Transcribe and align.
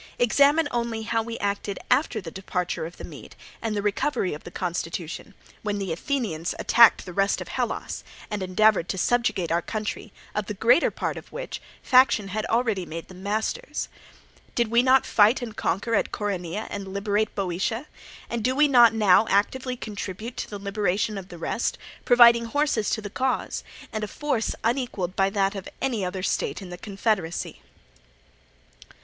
Examine 0.17 0.67
only 0.71 1.03
how 1.03 1.21
we 1.21 1.37
acted 1.37 1.77
after 1.91 2.19
the 2.19 2.31
departure 2.31 2.87
of 2.87 2.97
the 2.97 3.03
Mede 3.03 3.35
and 3.61 3.75
the 3.75 3.83
recovery 3.83 4.33
of 4.33 4.43
the 4.43 4.49
constitution; 4.49 5.35
when 5.61 5.77
the 5.77 5.91
Athenians 5.93 6.55
attacked 6.57 7.05
the 7.05 7.13
rest 7.13 7.39
of 7.39 7.49
Hellas 7.49 8.03
and 8.31 8.41
endeavoured 8.41 8.89
to 8.89 8.97
subjugate 8.97 9.51
our 9.51 9.61
country, 9.61 10.11
of 10.33 10.47
the 10.47 10.55
greater 10.55 10.89
part 10.89 11.17
of 11.17 11.31
which 11.31 11.61
faction 11.83 12.29
had 12.29 12.47
already 12.47 12.83
made 12.83 13.09
them 13.09 13.21
masters. 13.21 13.89
Did 14.55 14.71
not 14.73 15.03
we 15.03 15.07
fight 15.07 15.39
and 15.39 15.55
conquer 15.55 15.93
at 15.93 16.11
Coronea 16.11 16.65
and 16.71 16.87
liberate 16.87 17.35
Boeotia, 17.35 17.85
and 18.27 18.43
do 18.43 18.55
we 18.55 18.67
not 18.67 18.95
now 18.95 19.27
actively 19.29 19.77
contribute 19.77 20.35
to 20.37 20.49
the 20.49 20.57
liberation 20.57 21.15
of 21.15 21.27
the 21.27 21.37
rest, 21.37 21.77
providing 22.05 22.45
horses 22.45 22.89
to 22.89 23.01
the 23.03 23.11
cause 23.11 23.63
and 23.93 24.03
a 24.03 24.07
force 24.07 24.55
unequalled 24.63 25.15
by 25.15 25.29
that 25.29 25.53
of 25.53 25.69
any 25.79 26.03
other 26.03 26.23
state 26.23 26.59
in 26.59 26.71
the 26.71 26.77
confederacy? 26.79 27.61